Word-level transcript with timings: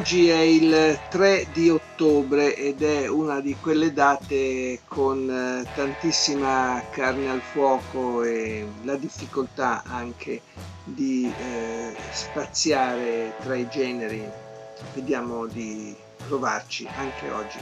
Oggi 0.00 0.30
è 0.30 0.40
il 0.40 0.98
3 1.10 1.48
di 1.52 1.68
ottobre 1.68 2.56
ed 2.56 2.82
è 2.82 3.06
una 3.06 3.40
di 3.40 3.54
quelle 3.60 3.92
date 3.92 4.80
con 4.88 5.28
eh, 5.28 5.66
tantissima 5.74 6.82
carne 6.90 7.28
al 7.28 7.42
fuoco 7.42 8.22
e 8.22 8.66
la 8.84 8.96
difficoltà 8.96 9.82
anche 9.84 10.40
di 10.84 11.30
eh, 11.38 11.94
spaziare 12.12 13.34
tra 13.42 13.54
i 13.54 13.68
generi. 13.68 14.26
Vediamo 14.94 15.44
di 15.44 15.94
provarci 16.26 16.88
anche 16.96 17.30
oggi. 17.30 17.58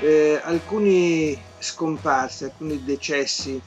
Eh, 0.00 0.40
alcuni 0.42 1.38
scomparsi, 1.58 2.44
alcuni 2.44 2.82
decessi 2.82 3.60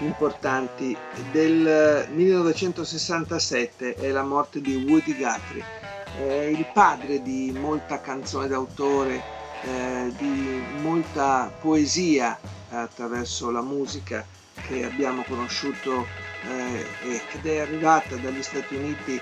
importanti 0.00 0.94
del 1.32 2.06
1967 2.12 3.94
è 3.94 4.10
la 4.10 4.24
morte 4.24 4.60
di 4.60 4.74
Woody 4.76 5.16
Guthrie 5.16 5.93
eh, 6.18 6.50
il 6.50 6.66
padre 6.72 7.22
di 7.22 7.56
molta 7.58 8.00
canzone 8.00 8.48
d'autore, 8.48 9.22
eh, 9.62 10.12
di 10.16 10.62
molta 10.80 11.50
poesia 11.60 12.38
attraverso 12.70 13.50
la 13.50 13.62
musica 13.62 14.24
che 14.66 14.84
abbiamo 14.84 15.22
conosciuto 15.22 16.06
eh, 16.46 16.86
e 17.02 17.40
è 17.42 17.58
arrivata 17.58 18.16
dagli 18.16 18.42
Stati 18.42 18.74
Uniti 18.74 19.16
eh, 19.16 19.20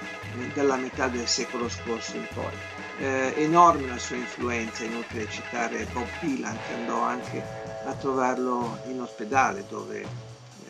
dalla 0.55 0.77
metà 0.77 1.09
del 1.09 1.27
secolo 1.27 1.69
scorso 1.69 2.17
in 2.17 2.27
poi. 2.35 2.53
Eh, 2.99 3.35
enorme 3.39 3.89
la 3.89 3.99
sua 3.99 4.17
influenza, 4.17 4.85
inutile 4.85 5.29
citare 5.29 5.87
Bob 5.93 6.07
Dylan 6.21 6.57
che 6.67 6.75
andò 6.75 7.01
anche 7.01 7.43
a 7.85 7.93
trovarlo 7.95 8.79
in 8.87 9.01
ospedale 9.01 9.65
dove 9.69 10.07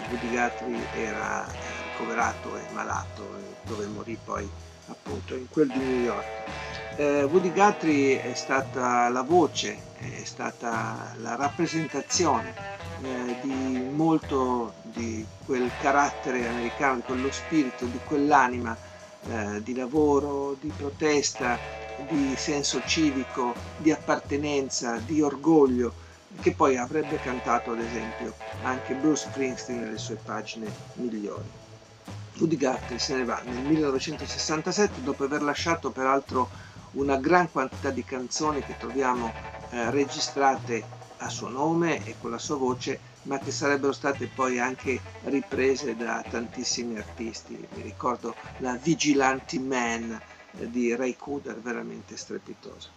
Woody 0.09 0.31
Guthrie 0.31 0.87
era 0.95 1.47
ricoverato 1.91 2.57
e 2.57 2.63
malato, 2.73 3.29
dove 3.65 3.87
morì 3.87 4.17
poi 4.23 4.49
appunto 4.87 5.35
in 5.35 5.49
quel 5.49 5.69
di 5.69 5.79
New 5.79 6.05
York. 6.05 6.27
Eh, 6.97 7.25
Woody 7.25 7.53
Guthrie 7.53 8.23
è 8.23 8.35
stata 8.35 9.09
la 9.09 9.23
voce, 9.23 9.79
è 9.99 10.25
stata 10.25 11.15
la 11.21 11.37
rappresentazione 11.37 12.55
eh, 13.03 13.37
di 13.41 13.89
molto 13.91 14.75
di 14.83 15.25
quel 15.45 15.71
carattere 15.81 16.47
americano, 16.47 16.97
di 16.97 17.03
quello 17.03 17.33
spirito, 17.33 17.87
di 17.87 17.99
quell'anima 18.05 18.77
eh, 19.29 19.63
di 19.63 19.75
lavoro, 19.75 20.57
di 20.61 20.73
protesta, 20.77 21.59
di 22.09 22.35
senso 22.37 22.83
civico, 22.85 23.55
di 23.77 23.91
appartenenza, 23.91 24.99
di 24.99 25.21
orgoglio, 25.21 25.95
che 26.41 26.53
poi 26.53 26.77
avrebbe 26.77 27.19
cantato 27.21 27.73
ad 27.73 27.81
esempio 27.81 28.35
anche 28.63 28.95
Bruce 28.95 29.29
Springsteen 29.29 29.81
nelle 29.81 29.99
sue 29.99 30.17
pagine 30.17 30.71
migliori. 30.95 31.62
Woody 32.43 32.57
Guthrie 32.57 32.99
se 32.99 33.15
ne 33.15 33.25
va 33.25 33.41
nel 33.45 33.61
1967 33.61 35.01
dopo 35.01 35.23
aver 35.23 35.43
lasciato 35.43 35.93
peraltro 35.93 36.51
una 36.93 37.17
gran 37.17 37.49
quantità 37.49 37.91
di 37.91 38.05
canzoni 38.05 38.65
che 38.65 38.77
troviamo 38.77 39.33
eh, 39.71 39.91
registrate 39.93 40.85
a 41.19 41.29
suo 41.29 41.49
nome 41.49 42.05
e 42.05 42.17
con 42.19 42.33
la 42.33 42.39
sua 42.39 42.57
voce, 42.57 42.99
ma 43.23 43.39
che 43.39 43.53
sarebbero 43.53 43.93
state 43.93 44.27
poi 44.27 44.59
anche 44.59 45.01
riprese 45.23 45.95
da 45.95 46.25
tantissimi 46.29 46.99
artisti. 46.99 47.57
Mi 47.75 47.83
ricordo 47.83 48.35
la 48.57 48.75
Vigilante 48.75 49.61
Man 49.61 50.21
eh, 50.59 50.69
di 50.69 50.97
Ray 50.97 51.15
Cooder, 51.17 51.61
veramente 51.61 52.17
strepitosa. 52.17 52.89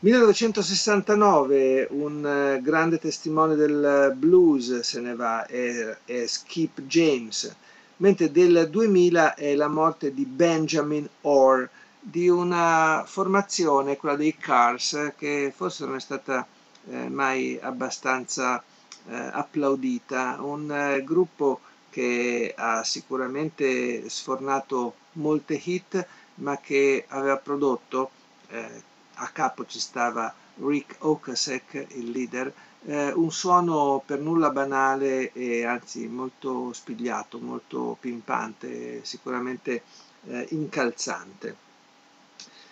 1969, 0.00 1.88
un 1.92 2.26
eh, 2.26 2.60
grande 2.60 2.98
testimone 2.98 3.54
del 3.54 4.12
blues 4.14 4.80
se 4.80 5.00
ne 5.00 5.14
va, 5.14 5.46
è, 5.46 5.96
è 6.04 6.26
Skip 6.26 6.82
James 6.82 7.56
mentre 7.98 8.30
del 8.30 8.68
2000 8.70 9.34
è 9.34 9.54
la 9.54 9.68
morte 9.68 10.12
di 10.12 10.24
Benjamin 10.24 11.08
Orr, 11.22 11.66
di 12.00 12.28
una 12.28 13.04
formazione, 13.06 13.96
quella 13.96 14.16
dei 14.16 14.36
Cars, 14.36 15.12
che 15.16 15.52
forse 15.54 15.84
non 15.84 15.96
è 15.96 16.00
stata 16.00 16.46
eh, 16.90 17.08
mai 17.08 17.58
abbastanza 17.60 18.62
eh, 19.08 19.14
applaudita, 19.14 20.38
un 20.40 20.70
eh, 20.70 21.02
gruppo 21.04 21.60
che 21.90 22.54
ha 22.56 22.84
sicuramente 22.84 24.08
sfornato 24.08 24.94
molte 25.12 25.60
hit, 25.62 26.06
ma 26.36 26.58
che 26.58 27.04
aveva 27.08 27.36
prodotto, 27.36 28.10
eh, 28.48 28.82
a 29.14 29.28
capo 29.28 29.66
ci 29.66 29.80
stava 29.80 30.32
Rick 30.60 30.96
Okasek, 31.00 31.86
il 31.94 32.10
leader, 32.10 32.52
eh, 32.86 33.12
un 33.12 33.30
suono 33.30 34.02
per 34.04 34.20
nulla 34.20 34.50
banale 34.50 35.32
e 35.32 35.64
anzi 35.64 36.06
molto 36.06 36.72
spigliato, 36.72 37.38
molto 37.38 37.96
pimpante, 37.98 39.04
sicuramente 39.04 39.82
eh, 40.26 40.46
incalzante. 40.50 41.66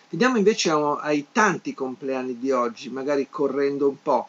Vediamo 0.08 0.36
invece 0.36 0.70
ai 0.70 1.26
tanti 1.32 1.74
compleanni 1.74 2.38
di 2.38 2.52
oggi, 2.52 2.90
magari 2.90 3.28
correndo 3.28 3.88
un 3.88 4.00
po'. 4.00 4.28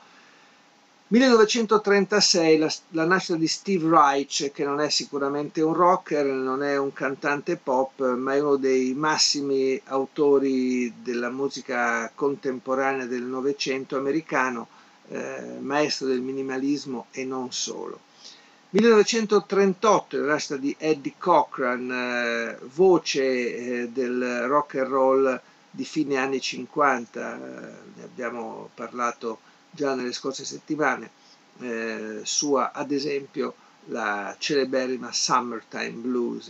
1936, 1.09 2.57
la, 2.57 2.73
la, 2.89 3.05
nascita 3.05 3.37
di 3.37 3.47
Steve 3.47 3.89
Reich, 3.89 4.51
che 4.51 4.65
non 4.65 4.81
è 4.81 4.89
sicuramente 4.89 5.61
un 5.61 5.73
rocker, 5.73 6.25
non 6.25 6.61
è 6.61 6.77
un 6.77 6.91
cantante 6.91 7.55
pop, 7.55 8.15
ma 8.15 8.33
è 8.33 8.41
uno 8.41 8.57
dei 8.57 8.93
massimi 8.93 9.79
autori 9.85 10.93
della 11.01 11.29
musica 11.29 12.11
contemporanea 12.13 13.05
del 13.05 13.23
Novecento 13.23 13.95
americano 13.95 14.67
eh, 15.07 15.57
maestro 15.61 16.07
del 16.07 16.19
minimalismo 16.19 17.05
e 17.11 17.23
non 17.23 17.53
solo. 17.53 18.01
1938 18.71 20.17
la 20.17 20.25
nascita 20.25 20.57
di 20.57 20.75
Eddie 20.77 21.13
Cochran, 21.17 21.89
eh, 21.89 22.57
voce 22.75 23.21
eh, 23.83 23.87
del 23.87 24.45
rock 24.47 24.75
and 24.75 24.87
roll 24.87 25.41
di 25.71 25.85
fine 25.85 26.17
anni 26.17 26.41
50, 26.41 27.35
eh, 27.35 27.39
ne 27.95 28.03
abbiamo 28.03 28.69
parlato 28.73 29.39
già 29.77 29.93
nelle 29.93 30.11
scorse 30.11 30.43
settimane, 30.43 31.11
eh, 31.59 32.21
sua 32.23 32.71
ad 32.73 32.91
esempio 32.91 33.53
la 33.85 34.35
celeberrima 34.39 35.11
Summertime 35.13 35.91
Blues. 35.91 36.47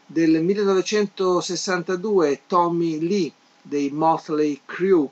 Del 0.07 0.43
1962 0.43 2.41
Tommy 2.47 2.99
Lee 2.99 3.33
dei 3.63 3.91
Motley 3.91 4.61
Crew, 4.65 5.09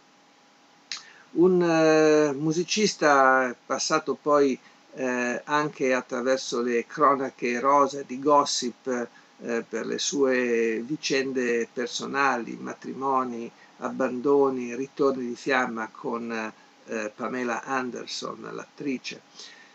un 1.33 1.63
eh, 1.63 2.33
musicista 2.33 3.55
passato 3.67 4.17
poi 4.21 4.59
eh, 4.95 5.41
anche 5.45 5.93
attraverso 5.93 6.61
le 6.63 6.87
cronache 6.87 7.61
rosa 7.61 8.03
di 8.03 8.19
gossip 8.19 9.09
eh, 9.41 9.65
per 9.69 9.87
le 9.87 9.99
sue 9.99 10.83
vicende 10.85 11.69
personali, 11.73 12.57
matrimoni, 12.61 13.51
abbandoni, 13.79 14.75
ritorni 14.75 15.29
di 15.29 15.37
fiamma 15.37 15.89
con 15.93 16.53
eh, 16.87 17.13
Pamela 17.15 17.63
Anderson, 17.63 18.49
l'attrice. 18.53 19.21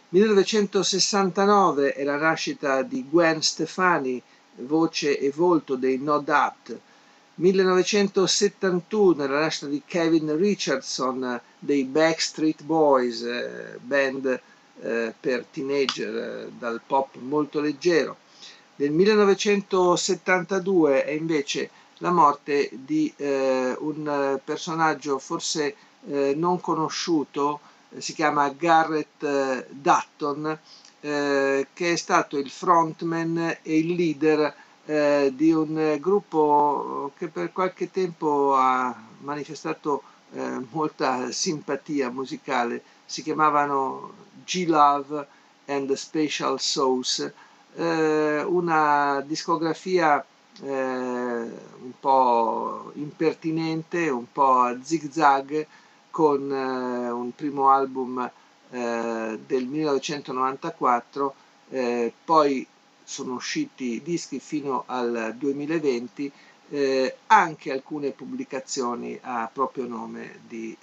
1969 0.09 1.93
è 1.93 2.03
la 2.03 2.17
nascita 2.17 2.81
di 2.81 3.07
Gwen 3.09 3.41
Stefani, 3.41 4.21
voce 4.57 5.17
e 5.17 5.31
volto 5.31 5.75
dei 5.75 5.97
No 5.97 6.19
Doubt. 6.19 6.79
1971 7.35 9.25
la 9.25 9.39
nascita 9.39 9.65
di 9.65 9.81
Kevin 9.85 10.37
Richardson 10.37 11.41
dei 11.57 11.83
Backstreet 11.83 12.61
Boys, 12.63 13.23
eh, 13.23 13.79
band 13.81 14.39
eh, 14.81 15.13
per 15.19 15.43
teenager 15.49 16.15
eh, 16.15 16.51
dal 16.57 16.79
pop 16.85 17.15
molto 17.17 17.59
leggero. 17.59 18.17
Nel 18.75 18.91
1972 18.91 21.05
è 21.05 21.11
invece 21.11 21.71
la 21.97 22.11
morte 22.11 22.69
di 22.71 23.13
un 23.17 24.39
personaggio 24.43 25.19
forse 25.19 25.75
non 26.35 26.59
conosciuto, 26.59 27.59
si 27.97 28.13
chiama 28.13 28.49
Garrett 28.49 29.67
Dutton, 29.69 30.57
che 30.99 31.67
è 31.73 31.95
stato 31.95 32.39
il 32.39 32.49
frontman 32.49 33.57
e 33.61 33.77
il 33.77 33.93
leader 33.93 34.53
di 34.85 35.51
un 35.53 35.97
gruppo 35.99 37.11
che 37.17 37.27
per 37.29 37.51
qualche 37.53 37.89
tempo 37.89 38.53
ha 38.55 38.93
manifestato 39.19 40.03
molta 40.71 41.31
simpatia 41.31 42.09
musicale, 42.09 42.83
si 43.05 43.21
chiamavano 43.23 44.11
G-Love 44.45 45.27
and 45.67 45.87
the 45.87 45.95
Special 45.95 46.59
Sauce, 46.59 47.33
eh, 47.75 48.43
una 48.43 49.23
discografia 49.25 50.23
eh, 50.61 50.67
un 50.67 51.91
po' 51.99 52.91
impertinente, 52.95 54.09
un 54.09 54.31
po' 54.31 54.59
a 54.59 54.77
zig 54.81 55.09
zag, 55.09 55.65
con 56.11 56.51
eh, 56.51 57.09
un 57.09 57.33
primo 57.33 57.69
album 57.69 58.29
eh, 58.69 59.39
del 59.45 59.65
1994, 59.65 61.35
eh, 61.69 62.13
poi 62.23 62.67
sono 63.03 63.33
usciti 63.33 64.01
dischi 64.03 64.39
fino 64.39 64.83
al 64.87 65.35
2020, 65.37 66.31
eh, 66.69 67.15
anche 67.27 67.71
alcune 67.71 68.11
pubblicazioni 68.11 69.17
a 69.21 69.49
proprio 69.51 69.87
nome 69.87 70.39
di 70.47 70.75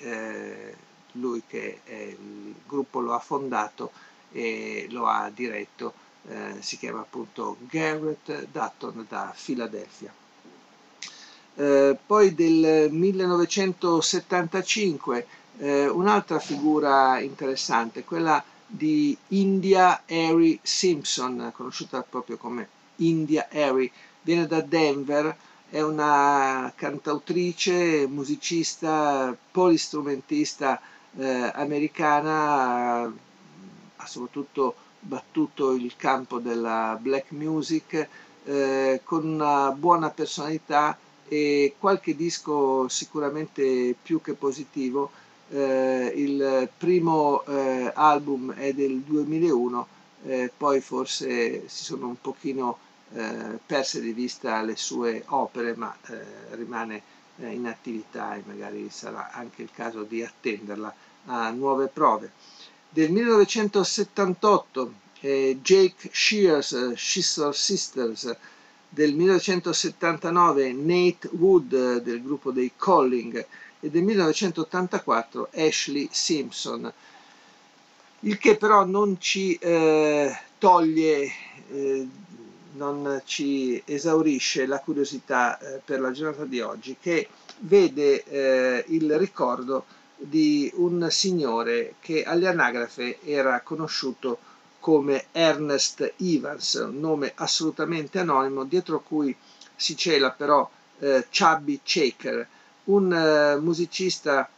lui 1.13 1.43
che 1.47 1.81
il 1.87 2.55
gruppo 2.67 3.01
lo 3.01 3.15
ha 3.15 3.19
fondato 3.19 3.91
e 4.33 4.87
lo 4.91 5.07
ha 5.07 5.31
diretto, 5.35 5.93
eh, 6.29 6.57
si 6.61 6.77
chiama 6.79 7.01
appunto 7.01 7.57
Garrett 7.69 8.47
Dutton 8.51 9.07
da 9.09 9.33
Filadelfia. 9.35 10.13
Eh, 11.57 11.97
poi 12.07 12.33
del 12.35 12.91
1975 12.93 15.27
eh, 15.59 15.89
un'altra 15.89 16.39
figura 16.39 17.19
interessante, 17.21 18.05
quella 18.05 18.43
di 18.73 19.17
India 19.29 20.03
Harry 20.09 20.59
Simpson, 20.63 21.53
conosciuta 21.55 22.03
proprio 22.09 22.37
come 22.37 22.69
India 22.97 23.49
Harry, 23.51 23.91
viene 24.23 24.47
da 24.47 24.61
Denver, 24.61 25.37
è 25.69 25.81
una 25.81 26.73
cantautrice, 26.77 28.07
musicista, 28.07 29.37
polistrumentista 29.51 30.81
eh, 31.17 31.51
americana 31.55 33.03
ha 33.97 34.07
soprattutto 34.07 34.75
battuto 35.01 35.73
il 35.73 35.95
campo 35.97 36.39
della 36.39 36.97
black 37.01 37.31
music 37.33 38.09
eh, 38.45 39.01
con 39.05 39.27
una 39.27 39.71
buona 39.73 40.11
personalità 40.11 40.97
e 41.29 41.75
qualche 41.79 42.17
disco 42.17 42.89
sicuramente 42.89 43.95
più 44.01 44.21
che 44.21 44.35
positivo. 44.35 45.11
Eh, 45.53 46.13
il 46.15 46.69
primo 46.79 47.45
eh, 47.45 47.91
album 47.95 48.53
è 48.55 48.73
del 48.73 49.01
2001, 49.01 49.87
eh, 50.25 50.53
poi 50.57 50.81
forse 50.81 51.69
si 51.69 51.85
sono 51.85 52.07
un 52.07 52.21
pochino 52.21 52.79
eh, 53.13 53.59
perse 53.67 54.01
di 54.01 54.13
vista 54.13 54.63
le 54.63 54.77
sue 54.77 55.25
opere, 55.27 55.75
ma 55.75 55.95
rimane 56.51 57.03
eh, 57.41 57.53
in 57.53 57.67
attività 57.67 58.37
e 58.37 58.43
magari 58.47 58.89
sarà 58.91 59.31
anche 59.33 59.63
il 59.63 59.71
caso 59.73 60.03
di 60.03 60.23
attenderla 60.23 60.95
a 61.27 61.51
nuove 61.51 61.89
prove. 61.89 62.31
Del 62.89 63.11
1978 63.11 64.93
eh, 65.21 65.59
Jake 65.63 66.11
Shears, 66.13 66.93
Scissor 66.95 67.55
Sisters, 67.55 68.37
del 68.89 69.15
1979 69.15 70.73
Nate 70.73 71.29
Wood 71.33 71.99
del 72.03 72.23
gruppo 72.23 72.51
dei 72.51 72.73
Calling 72.77 73.47
e 73.81 73.91
del 73.91 74.03
1984 74.03 75.51
Ashley 75.55 76.09
Simpson. 76.11 76.93
Il 78.21 78.39
che 78.39 78.57
però 78.57 78.85
non 78.85 79.17
ci 79.19 79.55
eh, 79.55 80.37
toglie 80.59 81.33
eh, 81.71 82.09
non 82.73 83.23
ci 83.25 83.83
esaurisce 83.85 84.67
la 84.67 84.79
curiosità 84.79 85.59
eh, 85.59 85.81
per 85.85 86.01
la 86.01 86.13
giornata 86.13 86.45
di 86.45 86.61
oggi 86.61 86.97
che 87.01 87.29
vede 87.61 88.23
eh, 88.25 88.85
il 88.89 89.19
ricordo 89.19 89.85
di 90.17 90.71
un 90.75 91.09
signore 91.11 91.95
che 92.01 92.23
alle 92.25 92.47
anagrafe 92.47 93.19
era 93.25 93.61
conosciuto 93.63 94.39
come 94.81 95.27
Ernest 95.33 96.15
Evans, 96.19 96.75
un 96.75 97.01
nome 97.01 97.33
assolutamente 97.35 98.19
anonimo, 98.19 98.65
dietro 98.65 99.01
cui 99.01 99.35
si 99.77 99.97
cela 99.97 100.31
però 100.31 100.69
eh, 100.99 101.27
Chubby 101.31 101.81
Shaker, 101.83 102.47
un 102.85 103.13
eh, 103.13 103.59
musicista 103.61 104.49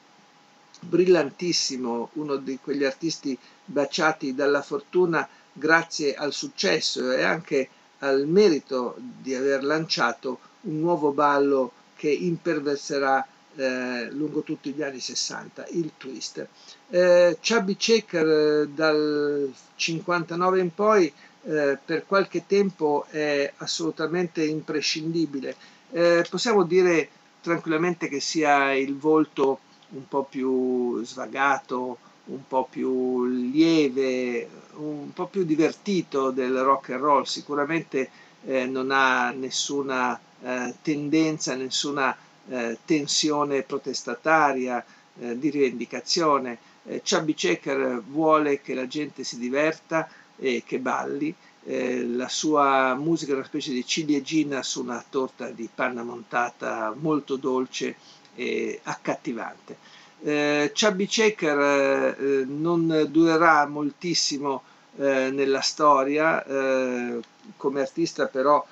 brillantissimo, 0.81 2.11
uno 2.15 2.37
di 2.37 2.59
quegli 2.61 2.85
artisti 2.85 3.39
baciati 3.65 4.35
dalla 4.35 4.63
fortuna 4.63 5.29
grazie 5.53 6.15
al 6.15 6.33
successo 6.33 7.13
e 7.13 7.23
anche 7.23 7.69
al 7.99 8.27
merito 8.27 8.97
di 8.99 9.35
aver 9.35 9.63
lanciato 9.63 10.39
un 10.63 10.81
nuovo 10.81 11.13
ballo 11.13 11.73
che 11.95 12.11
imperverserà 12.11 13.25
eh, 13.55 14.11
lungo 14.11 14.43
tutti 14.43 14.73
gli 14.73 14.83
anni 14.83 14.99
60, 14.99 15.67
il 15.71 15.93
twist. 15.97 16.47
Eh, 16.89 17.39
Chubby 17.41 17.77
Checker 17.77 18.27
eh, 18.63 18.69
dal 18.69 19.53
59 19.77 20.61
in 20.61 20.75
poi 20.75 21.13
eh, 21.45 21.79
per 21.85 22.07
qualche 22.07 22.45
tempo 22.47 23.07
è 23.11 23.53
assolutamente 23.59 24.45
imprescindibile. 24.45 25.55
Eh, 25.91 26.25
possiamo 26.29 26.65
dire 26.65 27.09
tranquillamente 27.43 28.09
che 28.09 28.21
sia 28.21 28.73
il 28.73 28.97
volto 28.97 29.59
un 29.91 30.09
po' 30.09 30.25
più 30.25 31.03
svagato, 31.05 31.99
un 32.27 32.47
po' 32.47 32.67
più 32.71 33.27
lieve, 33.27 34.49
un 34.77 35.13
po' 35.13 35.27
più 35.27 35.45
divertito 35.45 36.31
del 36.31 36.57
rock 36.63 36.91
and 36.91 37.01
roll, 37.01 37.23
sicuramente 37.25 38.11
eh, 38.45 38.65
non 38.65 38.91
ha 38.91 39.31
nessuna 39.33 40.19
eh, 40.43 40.75
tendenza, 40.81 41.55
nessuna 41.55 42.17
eh, 42.49 42.79
tensione 42.85 43.63
protestataria, 43.63 44.83
eh, 45.21 45.39
di 45.39 45.51
rivendicazione. 45.51 46.59
Eh, 46.85 47.03
Chubby 47.09 47.35
Checker 47.35 48.03
vuole 48.07 48.61
che 48.61 48.75
la 48.75 48.87
gente 48.87 49.25
si 49.25 49.39
diverta 49.39 50.09
e 50.37 50.63
che 50.65 50.79
balli. 50.79 51.35
Eh, 51.65 52.05
la 52.07 52.29
sua 52.29 52.95
musica 52.95 53.33
è 53.33 53.37
una 53.37 53.45
specie 53.45 53.73
di 53.73 53.87
ciliegina 53.87 54.63
su 54.63 54.83
una 54.83 55.05
torta 55.09 55.49
di 55.51 55.69
panna 55.73 56.03
montata 56.03 56.93
molto 56.99 57.37
dolce 57.37 57.97
e 58.35 58.81
accattivante. 58.83 59.77
Eh, 60.23 60.73
Chubby 60.75 61.07
Checker 61.07 62.17
eh, 62.19 62.45
non 62.47 63.09
durerà 63.11 63.67
moltissimo 63.67 64.63
eh, 64.97 65.31
nella 65.31 65.61
storia, 65.61 66.45
eh, 66.45 67.21
come 67.57 67.81
artista 67.81 68.27
però 68.27 68.65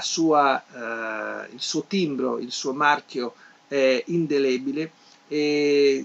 sua, 0.00 0.62
eh, 0.62 1.52
il 1.52 1.60
suo 1.60 1.84
timbro, 1.84 2.38
il 2.38 2.50
suo 2.50 2.72
marchio 2.72 3.34
è 3.68 4.02
indelebile 4.06 4.90
e 5.28 6.04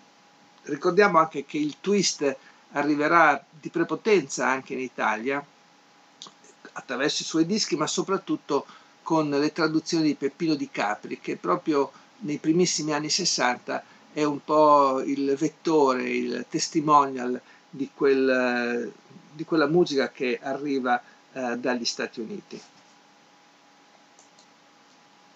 ricordiamo 0.64 1.20
anche 1.20 1.46
che 1.46 1.58
il 1.58 1.76
twist 1.80 2.36
arriverà 2.74 3.44
di 3.50 3.70
prepotenza 3.70 4.48
anche 4.48 4.74
in 4.74 4.80
Italia 4.80 5.44
attraverso 6.74 7.24
i 7.24 7.26
suoi 7.26 7.46
dischi, 7.46 7.76
ma 7.76 7.88
soprattutto 7.88 8.66
con 9.02 9.30
le 9.30 9.52
traduzioni 9.52 10.04
di 10.06 10.16
Peppino 10.16 10.56
Di 10.56 10.70
Capri, 10.70 11.20
che 11.20 11.36
proprio 11.36 11.92
nei 12.20 12.38
primissimi 12.38 12.94
anni 12.94 13.10
60 13.10 13.84
è 14.14 14.24
un 14.24 14.44
po' 14.44 15.02
il 15.02 15.36
vettore, 15.36 16.10
il 16.10 16.46
testimonial 16.50 17.40
di, 17.70 17.90
quel, 17.94 18.92
di 19.34 19.44
quella 19.44 19.68
musica 19.68 20.12
che 20.12 20.40
arriva 20.42 21.02
eh, 21.34 21.58
dagli 21.58 21.86
Stati 21.86 22.20
Uniti. 22.20 22.62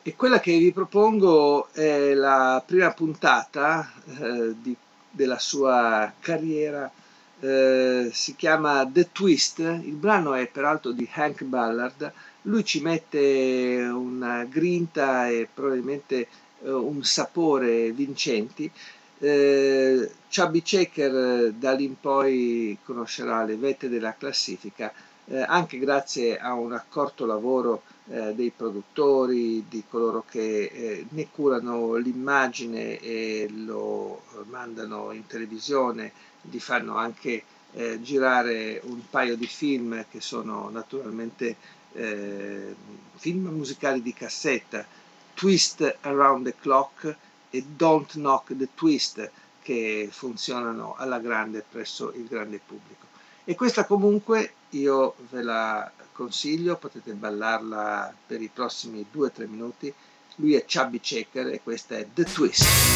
E 0.08 0.16
quella 0.16 0.40
che 0.40 0.56
vi 0.58 0.72
propongo 0.72 1.70
è 1.72 2.14
la 2.14 2.62
prima 2.64 2.92
puntata 2.92 3.92
eh, 4.06 4.54
di, 4.62 4.76
della 5.10 5.40
sua 5.40 6.14
carriera, 6.20 6.92
eh, 7.40 8.10
si 8.12 8.36
chiama 8.36 8.90
The 8.92 9.12
Twist, 9.12 9.60
il 9.60 9.96
brano 9.96 10.34
è 10.34 10.48
peraltro 10.48 10.92
di 10.92 11.08
Hank 11.14 11.44
Ballard, 11.44 12.12
lui 12.44 12.64
ci 12.64 12.82
mette 12.82 13.88
una 13.92 14.44
grinta 14.46 15.28
e 15.30 15.48
probabilmente 15.52 16.28
eh, 16.64 16.72
un 16.72 17.04
sapore 17.04 17.92
vincenti. 17.92 18.70
Eh, 19.18 20.12
Chubby 20.34 20.62
Checker 20.62 21.46
eh, 21.46 21.54
da 21.54 21.72
lì 21.74 21.86
in 21.86 22.00
poi 22.00 22.78
conoscerà 22.84 23.44
le 23.44 23.56
vette 23.56 23.90
della 23.90 24.16
classifica, 24.18 24.92
eh, 25.28 25.42
anche 25.42 25.80
grazie 25.80 26.38
a 26.38 26.54
un 26.54 26.74
accorto 26.74 27.26
lavoro 27.26 27.84
eh, 28.10 28.34
dei 28.36 28.52
produttori, 28.56 29.66
di 29.68 29.84
coloro 29.90 30.24
che 30.30 30.66
eh, 30.66 31.06
ne 31.10 31.28
curano 31.32 31.96
l'immagine 31.96 33.00
e 33.00 33.48
lo 33.50 34.22
mandano 34.50 35.12
in 35.12 35.26
televisione, 35.26 36.12
gli 36.42 36.60
fanno 36.60 36.98
anche 36.98 37.44
eh, 37.74 38.00
girare 38.02 38.80
un 38.84 39.02
paio 39.10 39.36
di 39.36 39.48
film 39.48 40.06
che 40.10 40.22
sono 40.22 40.70
naturalmente 40.70 41.56
eh, 41.94 42.76
film 43.16 43.48
musicali 43.48 44.02
di 44.02 44.14
cassetta, 44.14 44.86
Twist 45.34 45.98
Around 46.02 46.46
the 46.46 46.56
Clock 46.60 47.16
e 47.50 47.64
Don't 47.76 48.14
Knock 48.14 48.56
the 48.56 48.70
Twist, 48.76 49.30
che 49.62 50.08
funzionano 50.12 50.96
alla 50.96 51.20
grande 51.20 51.66
presso 51.68 52.12
il 52.14 52.26
grande 52.28 52.60
pubblico. 52.64 53.06
E 53.48 53.54
questa 53.54 53.86
comunque 53.86 54.54
io 54.72 55.16
ve 55.30 55.44
la 55.44 55.92
consiglio, 56.12 56.78
potete 56.78 57.14
ballarla 57.14 58.12
per 58.26 58.42
i 58.42 58.50
prossimi 58.52 59.06
2-3 59.14 59.48
minuti. 59.48 59.94
Lui 60.38 60.56
è 60.56 60.66
Chubby 60.66 61.00
Checker 61.00 61.48
e 61.48 61.62
questa 61.62 61.96
è 61.96 62.08
The 62.12 62.24
Twist. 62.24 62.95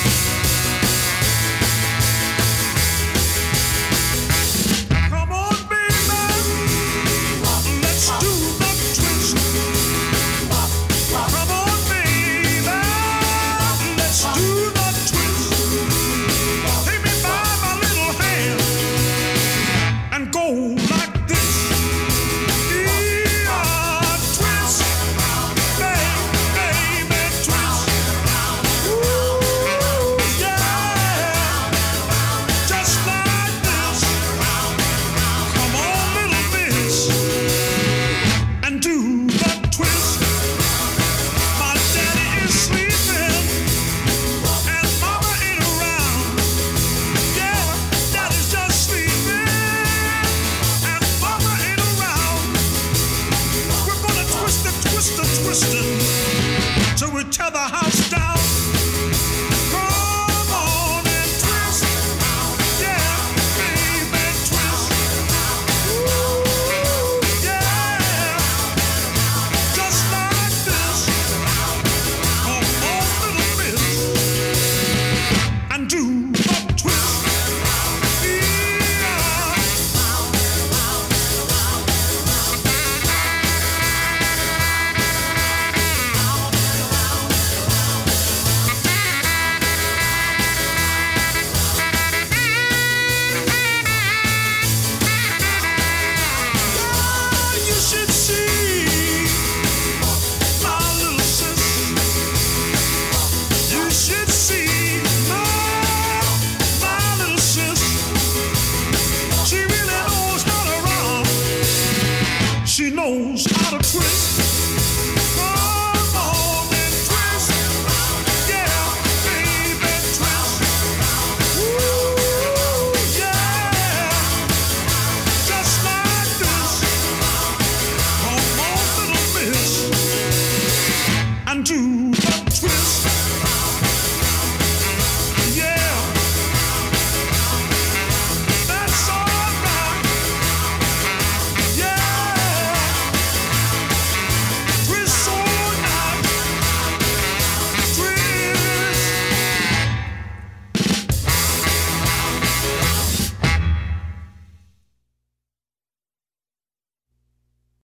own 113.10 113.36
shot 113.36 113.74
of 113.74 113.82
drink. 113.82 114.39